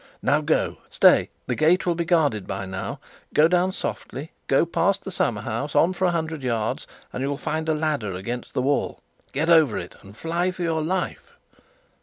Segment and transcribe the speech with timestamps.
[0.23, 0.77] Now go.
[0.89, 2.99] Stay, the gate will be guarded by now.
[3.35, 7.37] Go down softly, go past the summer house, on for a hundred yards, and you'll
[7.37, 8.99] find a ladder against the wall.
[9.31, 11.37] Get over it, and fly for your life."